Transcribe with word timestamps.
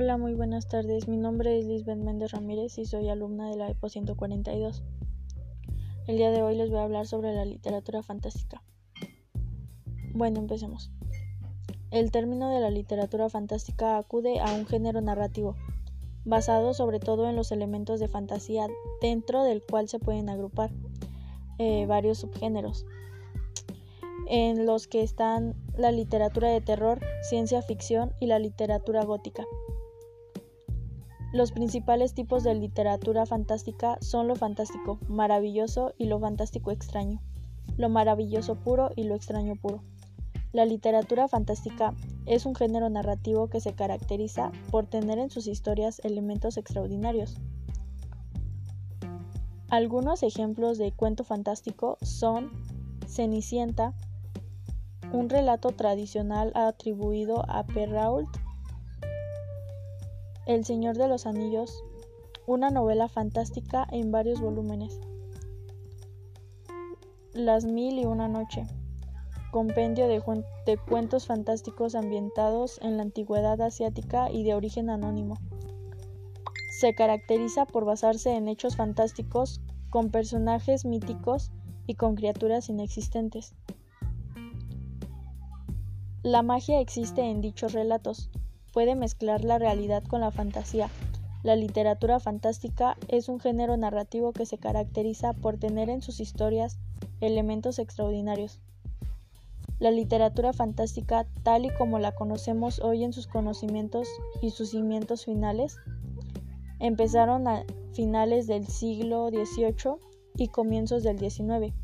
Hola, 0.00 0.16
muy 0.16 0.34
buenas 0.34 0.68
tardes. 0.68 1.08
Mi 1.08 1.16
nombre 1.16 1.58
es 1.58 1.66
Lisbeth 1.66 1.98
Méndez 1.98 2.30
Ramírez 2.30 2.78
y 2.78 2.84
soy 2.84 3.08
alumna 3.08 3.50
de 3.50 3.56
la 3.56 3.68
EPO 3.68 3.88
142. 3.88 4.84
El 6.06 6.18
día 6.18 6.30
de 6.30 6.40
hoy 6.40 6.54
les 6.54 6.70
voy 6.70 6.78
a 6.78 6.84
hablar 6.84 7.08
sobre 7.08 7.34
la 7.34 7.44
literatura 7.44 8.04
fantástica. 8.04 8.62
Bueno, 10.14 10.38
empecemos. 10.38 10.92
El 11.90 12.12
término 12.12 12.48
de 12.54 12.60
la 12.60 12.70
literatura 12.70 13.28
fantástica 13.28 13.98
acude 13.98 14.38
a 14.38 14.52
un 14.52 14.66
género 14.66 15.00
narrativo, 15.00 15.56
basado 16.24 16.74
sobre 16.74 17.00
todo 17.00 17.28
en 17.28 17.34
los 17.34 17.50
elementos 17.50 17.98
de 17.98 18.06
fantasía, 18.06 18.68
dentro 19.02 19.42
del 19.42 19.64
cual 19.68 19.88
se 19.88 19.98
pueden 19.98 20.28
agrupar 20.28 20.70
eh, 21.58 21.86
varios 21.86 22.18
subgéneros, 22.18 22.86
en 24.28 24.64
los 24.64 24.86
que 24.86 25.02
están 25.02 25.56
la 25.76 25.90
literatura 25.90 26.50
de 26.50 26.60
terror, 26.60 27.00
ciencia 27.22 27.62
ficción 27.62 28.12
y 28.20 28.26
la 28.26 28.38
literatura 28.38 29.04
gótica. 29.04 29.44
Los 31.30 31.52
principales 31.52 32.14
tipos 32.14 32.42
de 32.42 32.54
literatura 32.54 33.26
fantástica 33.26 33.98
son 34.00 34.28
lo 34.28 34.34
fantástico, 34.34 34.98
maravilloso 35.08 35.92
y 35.98 36.06
lo 36.06 36.18
fantástico 36.18 36.70
extraño, 36.70 37.20
lo 37.76 37.90
maravilloso 37.90 38.54
puro 38.54 38.90
y 38.96 39.04
lo 39.04 39.14
extraño 39.14 39.54
puro. 39.54 39.82
La 40.52 40.64
literatura 40.64 41.28
fantástica 41.28 41.94
es 42.24 42.46
un 42.46 42.54
género 42.54 42.88
narrativo 42.88 43.48
que 43.48 43.60
se 43.60 43.74
caracteriza 43.74 44.52
por 44.70 44.86
tener 44.86 45.18
en 45.18 45.28
sus 45.28 45.46
historias 45.46 46.00
elementos 46.02 46.56
extraordinarios. 46.56 47.36
Algunos 49.68 50.22
ejemplos 50.22 50.78
de 50.78 50.92
cuento 50.92 51.24
fantástico 51.24 51.98
son 52.00 52.50
Cenicienta, 53.06 53.92
un 55.12 55.28
relato 55.28 55.72
tradicional 55.72 56.52
atribuido 56.54 57.44
a 57.50 57.66
Perrault, 57.66 58.28
El 60.48 60.64
Señor 60.64 60.96
de 60.96 61.08
los 61.08 61.26
Anillos, 61.26 61.84
una 62.46 62.70
novela 62.70 63.08
fantástica 63.08 63.86
en 63.92 64.10
varios 64.10 64.40
volúmenes, 64.40 64.98
Las 67.34 67.66
Mil 67.66 67.98
y 67.98 68.06
una 68.06 68.28
Noche, 68.28 68.66
compendio 69.50 70.08
de, 70.08 70.22
de, 70.64 70.78
cuentos 70.78 71.26
fantásticos 71.26 71.94
ambientados 71.94 72.80
en 72.80 72.96
la 72.96 73.02
antigüedad 73.02 73.60
asiática 73.60 74.30
y 74.32 74.42
de 74.42 74.54
origen 74.54 74.88
anónimo. 74.88 75.34
Se 76.80 76.94
caracteriza 76.94 77.66
por 77.66 77.84
basarse 77.84 78.34
en 78.34 78.48
hechos 78.48 78.74
fantásticos 78.74 79.60
con 79.90 80.10
personajes 80.10 80.86
míticos 80.86 81.52
y 81.86 81.96
con 81.96 82.14
criaturas 82.14 82.70
inexistentes. 82.70 83.54
La 86.22 86.40
magia 86.40 86.80
existe 86.80 87.20
en 87.20 87.42
dichos 87.42 87.74
relatos, 87.74 88.30
puede 88.78 88.94
mezclar 88.94 89.42
la 89.42 89.58
realidad 89.58 90.04
con 90.04 90.20
la 90.20 90.30
fantasía. 90.30 90.88
La 91.42 91.56
literatura 91.56 92.20
fantástica 92.20 92.96
es 93.08 93.28
un 93.28 93.40
género 93.40 93.76
narrativo 93.76 94.32
que 94.32 94.46
se 94.46 94.56
caracteriza 94.56 95.32
por 95.32 95.56
tener 95.58 95.90
en 95.90 96.00
sus 96.00 96.20
historias 96.20 96.78
elementos 97.20 97.80
extraordinarios. 97.80 98.60
La 99.80 99.90
literatura 99.90 100.52
fantástica, 100.52 101.26
tal 101.42 101.64
y 101.64 101.70
como 101.70 101.98
la 101.98 102.14
conocemos 102.14 102.78
hoy 102.78 103.02
en 103.02 103.12
sus 103.12 103.26
conocimientos 103.26 104.06
y 104.42 104.50
sus 104.50 104.70
cimientos 104.70 105.24
finales, 105.24 105.76
empezaron 106.78 107.48
a 107.48 107.64
finales 107.94 108.46
del 108.46 108.68
siglo 108.68 109.28
XVIII 109.30 109.96
y 110.36 110.46
comienzos 110.46 111.02
del 111.02 111.18
XIX 111.18 111.74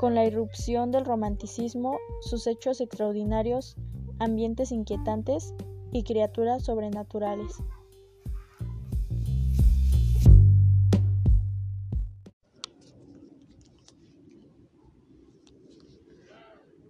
con 0.00 0.16
la 0.16 0.24
irrupción 0.24 0.90
del 0.90 1.04
romanticismo, 1.04 1.96
sus 2.22 2.48
hechos 2.48 2.80
extraordinarios, 2.80 3.76
ambientes 4.18 4.72
inquietantes 4.72 5.54
y 5.92 6.02
criaturas 6.04 6.64
sobrenaturales. 6.64 7.62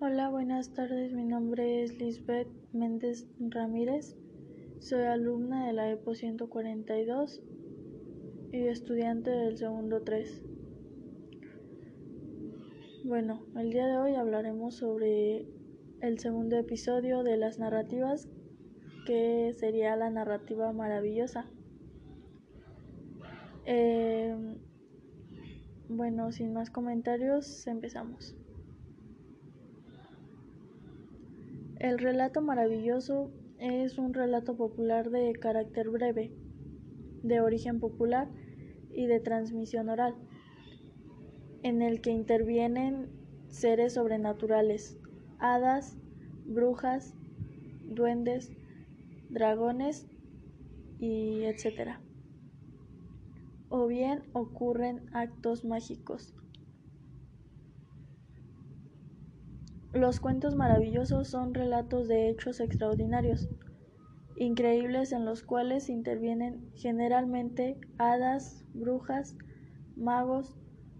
Hola, 0.00 0.28
buenas 0.28 0.72
tardes. 0.74 1.12
Mi 1.12 1.24
nombre 1.24 1.82
es 1.82 1.98
Lisbeth 1.98 2.48
Méndez 2.72 3.26
Ramírez. 3.40 4.16
Soy 4.78 5.04
alumna 5.04 5.66
de 5.66 5.72
la 5.72 5.90
EPO 5.90 6.14
142 6.14 7.42
y 8.52 8.66
estudiante 8.68 9.30
del 9.30 9.56
segundo 9.56 10.02
3. 10.02 10.42
Bueno, 13.04 13.44
el 13.56 13.70
día 13.70 13.86
de 13.86 13.96
hoy 13.96 14.14
hablaremos 14.14 14.76
sobre 14.76 15.46
el 16.00 16.18
segundo 16.18 16.56
episodio 16.56 17.22
de 17.22 17.36
las 17.36 17.58
narrativas, 17.58 18.28
que 19.04 19.54
sería 19.58 19.96
la 19.96 20.10
narrativa 20.10 20.72
maravillosa. 20.72 21.46
Eh, 23.66 24.36
bueno, 25.88 26.32
sin 26.32 26.52
más 26.52 26.70
comentarios, 26.70 27.66
empezamos. 27.66 28.36
El 31.78 31.98
relato 31.98 32.40
maravilloso 32.40 33.30
es 33.58 33.98
un 33.98 34.14
relato 34.14 34.56
popular 34.56 35.10
de 35.10 35.32
carácter 35.34 35.90
breve, 35.90 36.32
de 37.22 37.40
origen 37.40 37.80
popular 37.80 38.28
y 38.92 39.06
de 39.06 39.20
transmisión 39.20 39.88
oral 39.88 40.14
en 41.64 41.80
el 41.80 42.02
que 42.02 42.10
intervienen 42.10 43.08
seres 43.48 43.94
sobrenaturales, 43.94 44.98
hadas, 45.38 45.96
brujas, 46.44 47.14
duendes, 47.86 48.52
dragones 49.34 50.06
y 50.98 51.42
etc. 51.42 51.98
O 53.68 53.88
bien 53.88 54.22
ocurren 54.32 55.10
actos 55.12 55.64
mágicos. 55.64 56.34
Los 59.92 60.20
cuentos 60.20 60.54
maravillosos 60.54 61.28
son 61.28 61.52
relatos 61.52 62.08
de 62.08 62.28
hechos 62.28 62.60
extraordinarios, 62.60 63.48
increíbles 64.36 65.12
en 65.12 65.24
los 65.24 65.42
cuales 65.42 65.88
intervienen 65.88 66.70
generalmente 66.74 67.78
hadas, 67.98 68.64
brujas, 68.72 69.36
magos, 69.96 70.56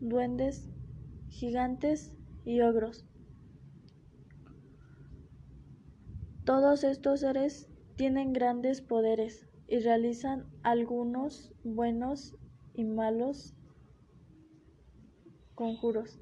duendes, 0.00 0.68
gigantes 1.28 2.14
y 2.44 2.60
ogros. 2.60 3.06
Todos 6.44 6.82
estos 6.84 7.20
seres 7.20 7.68
tienen 7.98 8.32
grandes 8.32 8.80
poderes 8.80 9.44
y 9.66 9.80
realizan 9.80 10.46
algunos 10.62 11.52
buenos 11.64 12.36
y 12.72 12.84
malos 12.84 13.56
conjuros. 15.56 16.20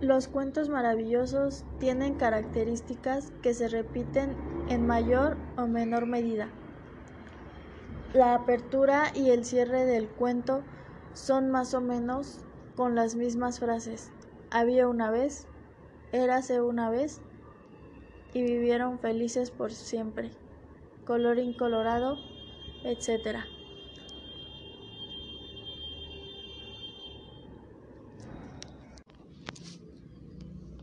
Los 0.00 0.26
cuentos 0.26 0.70
maravillosos 0.70 1.66
tienen 1.78 2.14
características 2.14 3.30
que 3.42 3.52
se 3.52 3.68
repiten 3.68 4.34
en 4.70 4.86
mayor 4.86 5.36
o 5.58 5.66
menor 5.66 6.06
medida. 6.06 6.48
La 8.14 8.34
apertura 8.34 9.12
y 9.14 9.28
el 9.28 9.44
cierre 9.44 9.84
del 9.84 10.08
cuento 10.08 10.62
son 11.12 11.50
más 11.50 11.74
o 11.74 11.82
menos 11.82 12.40
con 12.74 12.94
las 12.94 13.16
mismas 13.16 13.60
frases. 13.60 14.10
Había 14.50 14.88
una 14.88 15.10
vez, 15.10 15.46
érase 16.12 16.60
una 16.60 16.90
vez, 16.90 17.20
y 18.32 18.42
vivieron 18.42 18.98
felices 18.98 19.50
por 19.50 19.72
siempre. 19.72 20.30
Colorín 21.04 21.52
colorado, 21.54 22.18
etc. 22.84 23.46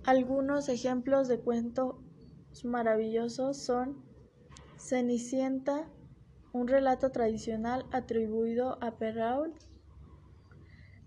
Algunos 0.04 0.68
ejemplos 0.68 1.28
de 1.28 1.40
cuentos 1.40 1.96
maravillosos 2.64 3.58
son 3.58 4.04
Cenicienta, 4.78 5.88
un 6.52 6.68
relato 6.68 7.12
tradicional 7.12 7.86
atribuido 7.92 8.78
a 8.82 8.98
Perrault, 8.98 9.56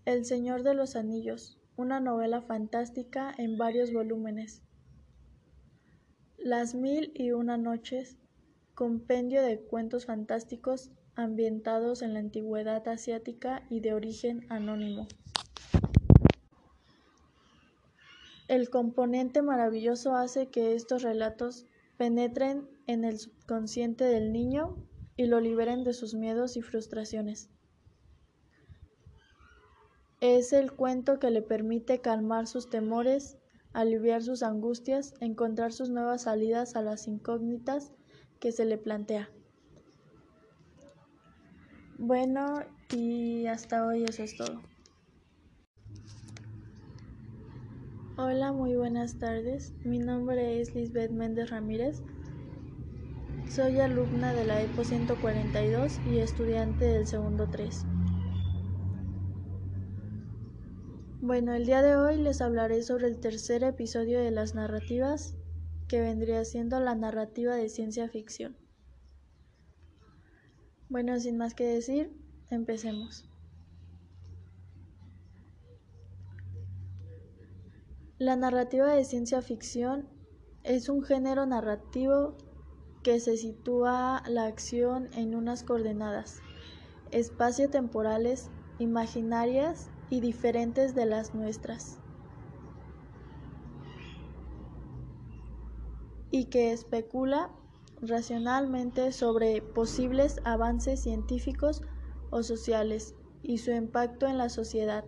El 0.06 0.24
Señor 0.24 0.62
de 0.62 0.74
los 0.74 0.96
Anillos, 0.96 1.58
una 1.76 2.00
novela 2.00 2.40
fantástica 2.40 3.34
en 3.36 3.58
varios 3.58 3.92
volúmenes. 3.92 4.62
Las 6.38 6.74
Mil 6.74 7.12
y 7.14 7.32
Una 7.32 7.56
Noches, 7.58 8.16
compendio 8.74 9.42
de 9.42 9.60
cuentos 9.60 10.06
fantásticos 10.06 10.90
ambientados 11.14 12.02
en 12.02 12.14
la 12.14 12.20
antigüedad 12.20 12.86
asiática 12.88 13.62
y 13.68 13.80
de 13.80 13.94
origen 13.94 14.46
anónimo. 14.48 15.06
El 18.48 18.70
componente 18.70 19.42
maravilloso 19.42 20.14
hace 20.14 20.48
que 20.48 20.74
estos 20.74 21.02
relatos 21.02 21.66
penetren 21.96 22.68
en 22.86 23.04
el 23.04 23.18
subconsciente 23.18 24.04
del 24.04 24.32
niño 24.32 24.76
y 25.16 25.26
lo 25.26 25.40
liberen 25.40 25.82
de 25.84 25.94
sus 25.94 26.14
miedos 26.14 26.56
y 26.56 26.62
frustraciones. 26.62 27.50
Es 30.20 30.52
el 30.52 30.72
cuento 30.72 31.18
que 31.18 31.30
le 31.30 31.42
permite 31.42 32.00
calmar 32.00 32.46
sus 32.46 32.70
temores 32.70 33.38
aliviar 33.76 34.22
sus 34.22 34.42
angustias, 34.42 35.12
encontrar 35.20 35.70
sus 35.70 35.90
nuevas 35.90 36.22
salidas 36.22 36.76
a 36.76 36.82
las 36.82 37.06
incógnitas 37.06 37.92
que 38.40 38.50
se 38.50 38.64
le 38.64 38.78
plantea. 38.78 39.28
Bueno, 41.98 42.60
y 42.94 43.46
hasta 43.46 43.86
hoy 43.86 44.04
eso 44.04 44.22
es 44.22 44.34
todo. 44.34 44.62
Hola, 48.16 48.50
muy 48.52 48.74
buenas 48.76 49.18
tardes. 49.18 49.74
Mi 49.84 49.98
nombre 49.98 50.58
es 50.58 50.74
Lisbeth 50.74 51.10
Méndez 51.10 51.50
Ramírez. 51.50 52.00
Soy 53.46 53.78
alumna 53.80 54.32
de 54.32 54.46
la 54.46 54.62
EPO 54.62 54.84
142 54.84 56.00
y 56.10 56.20
estudiante 56.20 56.86
del 56.86 57.06
segundo 57.06 57.46
3. 57.50 57.84
Bueno, 61.26 61.54
el 61.54 61.66
día 61.66 61.82
de 61.82 61.96
hoy 61.96 62.18
les 62.18 62.40
hablaré 62.40 62.84
sobre 62.84 63.08
el 63.08 63.18
tercer 63.18 63.64
episodio 63.64 64.20
de 64.20 64.30
las 64.30 64.54
narrativas, 64.54 65.34
que 65.88 66.00
vendría 66.00 66.44
siendo 66.44 66.78
la 66.78 66.94
narrativa 66.94 67.56
de 67.56 67.68
ciencia 67.68 68.08
ficción. 68.08 68.56
Bueno, 70.88 71.18
sin 71.18 71.36
más 71.36 71.54
que 71.54 71.64
decir, 71.64 72.16
empecemos. 72.48 73.28
La 78.18 78.36
narrativa 78.36 78.94
de 78.94 79.04
ciencia 79.04 79.42
ficción 79.42 80.08
es 80.62 80.88
un 80.88 81.02
género 81.02 81.44
narrativo 81.44 82.36
que 83.02 83.18
se 83.18 83.36
sitúa 83.36 84.22
la 84.28 84.44
acción 84.44 85.08
en 85.12 85.34
unas 85.34 85.64
coordenadas 85.64 86.38
espacio-temporales 87.10 88.48
imaginarias 88.78 89.90
y 90.08 90.20
diferentes 90.20 90.94
de 90.94 91.06
las 91.06 91.34
nuestras, 91.34 92.00
y 96.30 96.46
que 96.46 96.72
especula 96.72 97.50
racionalmente 98.02 99.12
sobre 99.12 99.62
posibles 99.62 100.40
avances 100.44 101.02
científicos 101.02 101.82
o 102.30 102.42
sociales 102.42 103.14
y 103.42 103.58
su 103.58 103.70
impacto 103.70 104.26
en 104.26 104.38
la 104.38 104.48
sociedad. 104.48 105.04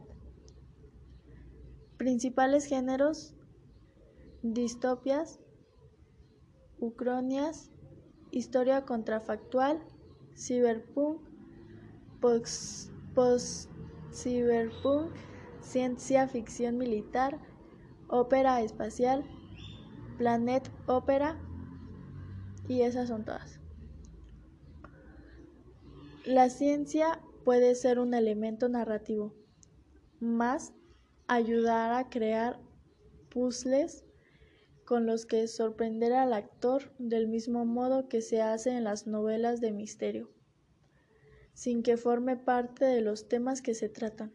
Principales 1.96 2.64
géneros, 2.66 3.34
distopias, 4.42 5.40
ucronias, 6.78 7.70
historia 8.30 8.84
contrafactual, 8.84 9.84
cyberpunk, 10.36 11.20
post-cyberpunk, 14.08 15.12
ciencia 15.60 16.26
ficción 16.28 16.78
militar, 16.78 17.38
ópera 18.08 18.60
espacial, 18.62 19.24
planet 20.16 20.70
ópera, 20.86 21.38
y 22.68 22.82
esas 22.82 23.08
son 23.08 23.24
todas. 23.24 23.60
La 26.24 26.50
ciencia 26.50 27.20
puede 27.44 27.74
ser 27.74 27.98
un 27.98 28.12
elemento 28.12 28.68
narrativo, 28.68 29.34
más 30.20 30.72
ayudar 31.26 31.92
a 31.92 32.10
crear 32.10 32.60
puzzles 33.30 34.04
con 34.84 35.06
los 35.06 35.26
que 35.26 35.46
sorprender 35.48 36.12
al 36.12 36.32
actor 36.32 36.92
del 36.98 37.28
mismo 37.28 37.64
modo 37.64 38.08
que 38.08 38.22
se 38.22 38.42
hace 38.42 38.70
en 38.70 38.84
las 38.84 39.06
novelas 39.06 39.60
de 39.60 39.70
misterio, 39.72 40.30
sin 41.58 41.82
que 41.82 41.96
forme 41.96 42.36
parte 42.36 42.84
de 42.84 43.00
los 43.00 43.28
temas 43.28 43.62
que 43.62 43.74
se 43.74 43.88
tratan. 43.88 44.32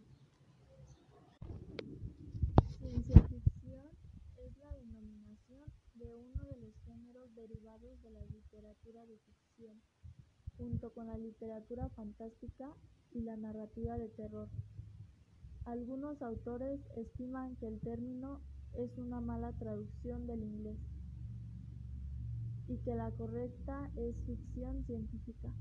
de 8.04 8.10
la 8.12 8.26
literatura 8.26 9.06
de 9.06 9.18
ficción, 9.20 9.82
junto 10.58 10.94
con 10.94 11.08
la 11.08 11.18
literatura 11.18 11.90
fantástica 11.90 12.74
y 13.12 13.22
la 13.22 13.36
narrativa 13.38 13.98
de 13.98 14.10
terror. 14.10 14.50
Algunos 15.66 16.22
autores 16.22 16.82
estiman 16.98 17.56
que 17.56 17.68
el 17.68 17.80
término 17.80 18.42
es 18.74 18.98
una 18.98 19.22
mala 19.22 19.54
traducción 19.54 20.28
del 20.28 20.44
inglés 20.44 20.78
y 22.68 22.78
que 22.80 22.96
la 22.96 23.12
correcta 23.12 23.92
es 23.96 24.16
ficción 24.26 24.84
científica. 24.86 25.54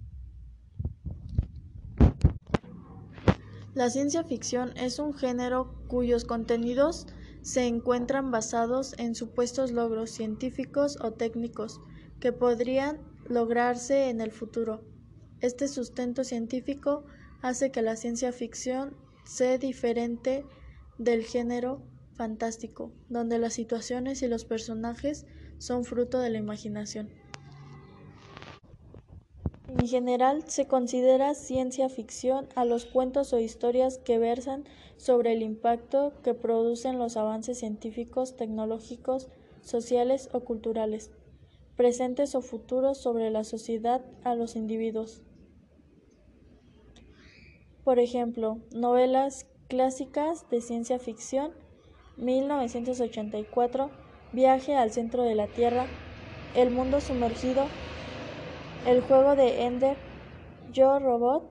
La 3.75 3.89
ciencia 3.89 4.23
ficción 4.23 4.77
es 4.77 4.99
un 4.99 5.15
género 5.15 5.75
cuyos 5.89 6.25
contenidos 6.25 7.07
se 7.41 7.67
encuentran 7.67 8.31
basados 8.31 8.95
en 8.99 9.15
supuestos 9.15 9.73
logros 9.73 10.11
científicos 10.11 10.99
o 11.01 11.13
técnicos 11.13 11.81
que 12.21 12.33
podrían 12.33 13.01
lograrse 13.27 14.11
en 14.11 14.21
el 14.21 14.31
futuro. 14.31 14.85
Este 15.41 15.69
sustento 15.69 16.23
científico 16.23 17.05
hace 17.41 17.73
que 17.73 17.81
la 17.81 17.97
ciencia 17.97 18.31
ficción 18.33 18.95
sea 19.25 19.57
diferente 19.57 20.45
del 20.99 21.25
género 21.25 21.83
fantástico, 22.13 22.93
donde 23.09 23.39
las 23.39 23.55
situaciones 23.55 24.21
y 24.21 24.29
los 24.29 24.45
personajes 24.45 25.25
son 25.57 25.85
fruto 25.85 26.19
de 26.19 26.29
la 26.29 26.39
imaginación. 26.39 27.09
En 29.79 29.89
general, 29.89 30.45
se 30.47 30.67
considera 30.67 31.35
ciencia 31.35 31.89
ficción 31.89 32.47
a 32.55 32.65
los 32.65 32.85
cuentos 32.85 33.33
o 33.33 33.39
historias 33.39 33.99
que 33.99 34.19
versan 34.19 34.65
sobre 34.99 35.33
el 35.33 35.43
impacto 35.43 36.13
que 36.23 36.35
producen 36.35 36.99
los 36.99 37.17
avances 37.17 37.59
científicos, 37.59 38.37
tecnológicos, 38.37 39.29
sociales 39.63 40.29
o 40.33 40.41
culturales 40.41 41.11
presentes 41.77 42.35
o 42.35 42.43
futuros 42.43 42.99
sobre 42.99 43.31
la 43.31 43.45
sociedad 43.45 44.05
a 44.25 44.35
los 44.35 44.57
individuos. 44.57 45.23
Por 47.83 47.99
ejemplo, 47.99 48.59
novelas 48.73 49.47
clásicas 49.69 50.49
de 50.51 50.61
ciencia 50.61 50.99
ficción, 50.99 51.53
1984, 52.19 53.91
Viaje 54.33 54.75
al 54.75 54.91
centro 54.93 55.25
de 55.25 55.35
la 55.35 55.47
Tierra, 55.47 55.87
El 56.55 56.71
mundo 56.71 57.01
sumergido, 57.01 57.67
El 58.84 59.00
juego 59.02 59.37
de 59.37 59.62
Ender, 59.62 59.96
Yo 60.73 60.99
Robot, 60.99 61.44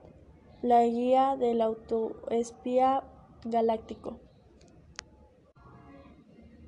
La 0.60 0.84
guía 0.84 1.36
del 1.38 1.62
autoespía 1.62 3.04
galáctico. 3.44 4.18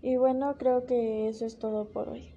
Y 0.00 0.16
bueno, 0.16 0.56
creo 0.58 0.86
que 0.86 1.28
eso 1.28 1.44
es 1.44 1.58
todo 1.58 1.92
por 1.92 2.08
hoy. 2.08 2.33